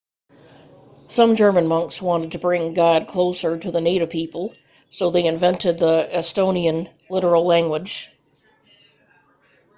some 1.09 1.35
german 1.35 1.67
monks 1.67 2.01
wanted 2.01 2.31
to 2.31 2.39
bring 2.39 2.73
god 2.73 3.07
closer 3.07 3.59
to 3.59 3.69
the 3.69 3.79
native 3.79 4.09
people 4.09 4.51
so 4.89 5.11
they 5.11 5.27
invented 5.27 5.77
the 5.77 6.09
estonian 6.11 6.89
literal 7.07 7.45
language 7.45 8.09